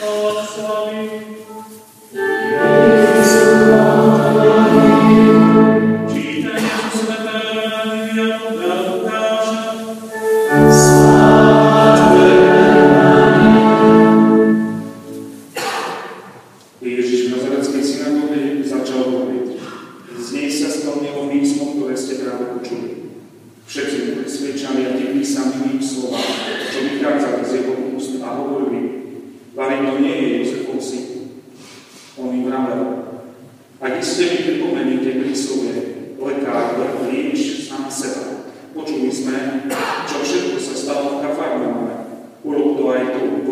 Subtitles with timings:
[0.00, 1.45] Hvala sorry.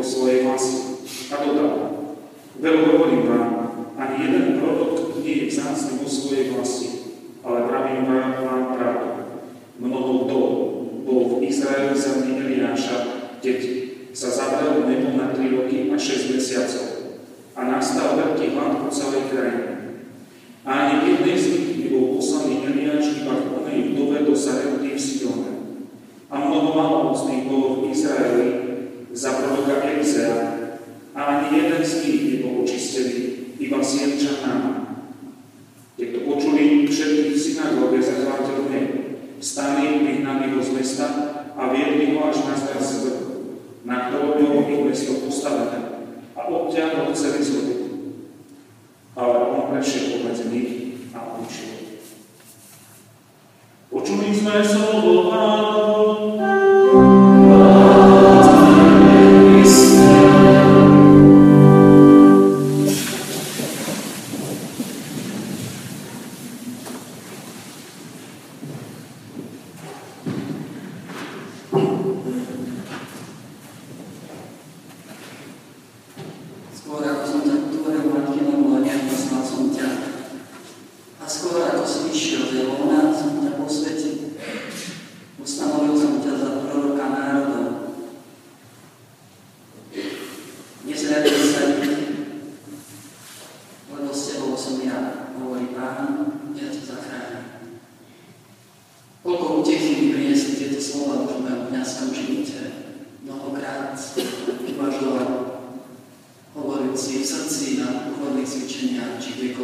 [0.05, 0.81] svojej vlasti.
[1.33, 1.75] A dodal,
[2.61, 3.51] veru hovorím vám,
[3.99, 6.89] ani jeden prorok nie je vzácný vo svojej vlasti,
[7.41, 9.11] ale pravím vám, vám pravdu.
[9.81, 10.47] Mnoho vdov
[11.03, 12.97] bol v Izraeli zemi Eliáša,
[13.43, 13.74] deti
[31.85, 33.21] Galilejských nebol očistený,
[33.61, 34.65] iba Sienčanám.
[36.01, 38.89] Keď to počuli, všetkých synagóge zachvátil hnev.
[39.37, 41.07] Stáli vyhnali ho z mesta
[41.53, 42.81] a viedli ho až na zdar
[43.85, 47.81] na ktorom bolo ich mesto postavené a odtiaľ ho chceli zlobiť.
[49.13, 50.73] Ale on prešiel pomedzi nich
[51.13, 52.01] a učil.
[53.93, 55.74] Počuli sme slovo Pána,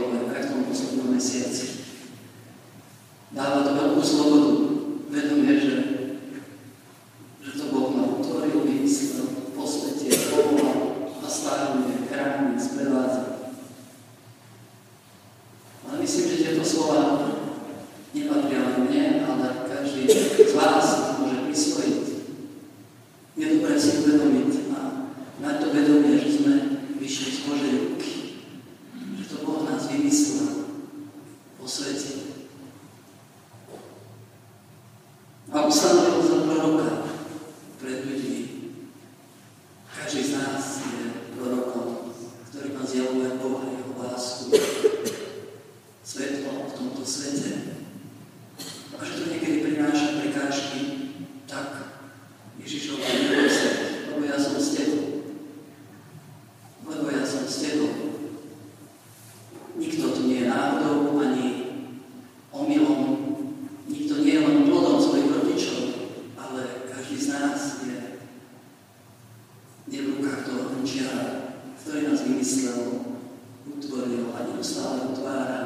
[0.01, 1.81] Boga, tak tomu poslední měsíc.
[3.33, 4.60] Dává to velkou svobodu.
[74.61, 75.57] nám stále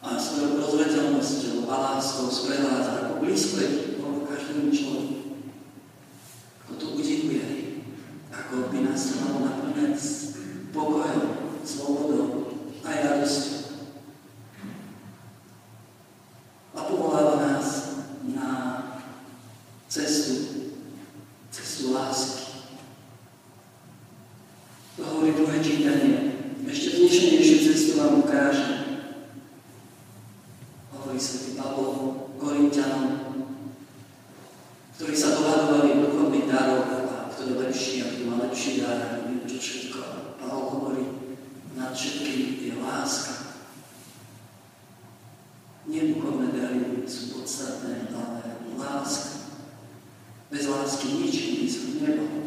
[0.00, 3.68] a svojou prozvetelnosťou a láskou sprevádza ako blízko je
[4.24, 5.16] každému človeku.
[6.64, 7.44] Kto to udivuje,
[8.32, 10.00] ako by nás malo naplňať
[10.72, 13.60] pokojom, slobodou a radosťou.
[16.72, 17.68] A povoláva nás
[18.24, 18.48] na
[19.92, 20.59] cestu
[35.00, 39.06] ktorí sa dohadovali o komentárov a kto je lepší a kto má lepší dar a
[39.16, 39.96] neviem čo všetko.
[40.36, 41.04] Pavol hovorí,
[41.72, 43.64] nad všetkým je láska.
[45.88, 49.56] Neduchovné dary sú podstatné, ale láska.
[50.52, 52.39] Bez lásky nič nie sú nebo.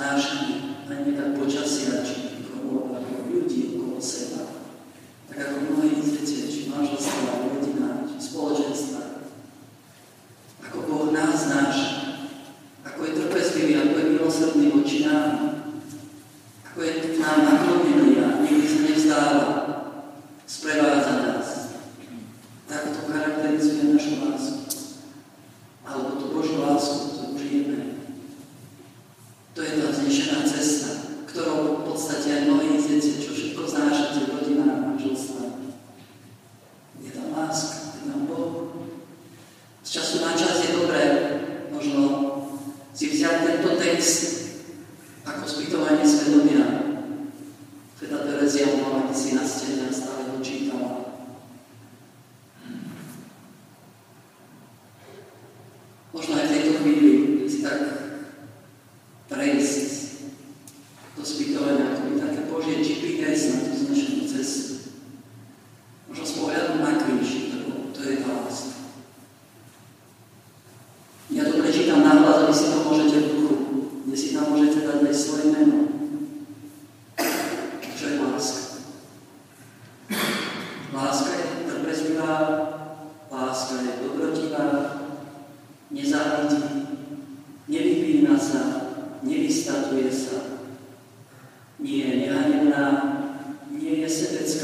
[0.00, 0.29] nasz
[37.50, 37.79] ask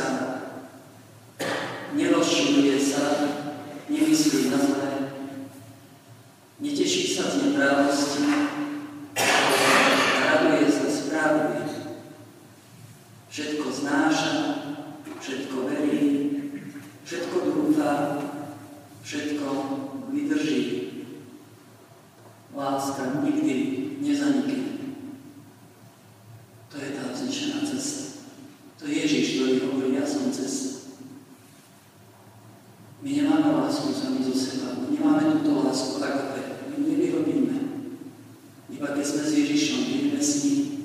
[0.06, 0.35] sana
[38.96, 40.75] Parce que Jésus chantait, merci.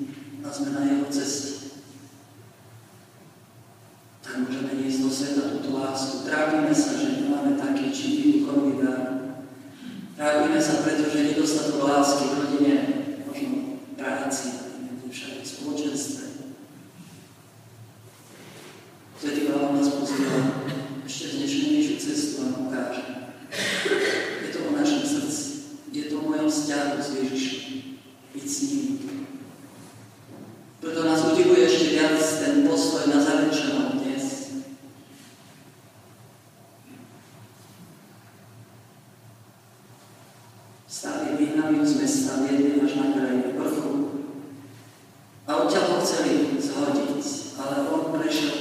[40.92, 44.12] Stali, vyhnali ju z mesta, viedli až na kraj vrchu.
[45.48, 47.24] A odtiaľ ho chceli zhodiť,
[47.56, 48.51] ale on prešiel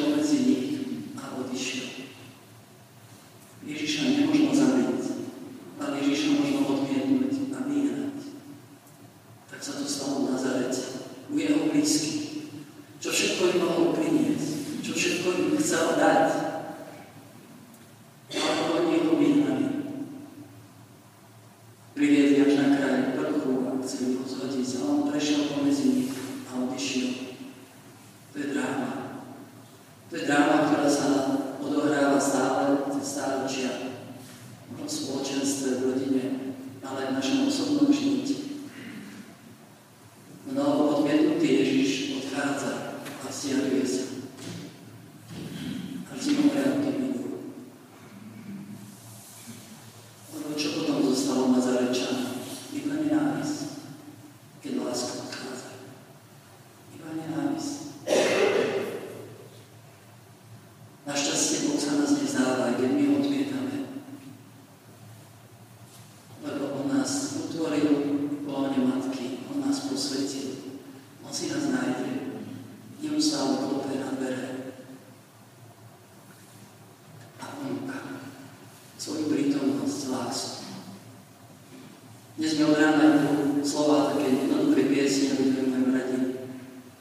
[43.68, 44.11] igreja.
[82.40, 86.20] Dnes mi odrádajú slova také jednoduché piesne, ktoré majú radi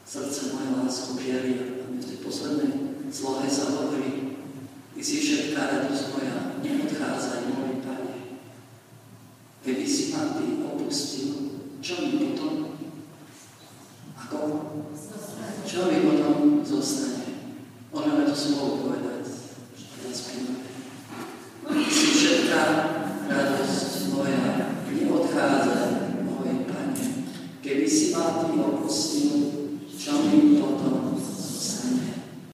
[0.03, 1.87] srdce moje lásku žieria.
[1.87, 2.71] A v tej poslednej
[3.15, 4.35] slohe sa hovorí,
[4.91, 8.17] Ty si všetká radosť moja, neodchádzaj, môj Pane.
[9.63, 11.31] Keby si ma Ty opustil,
[11.79, 12.75] čo mi potom?
[14.19, 14.39] Ako?
[15.63, 17.55] Čo mi potom zostane?
[17.95, 19.10] Ona mi to slovo povedala.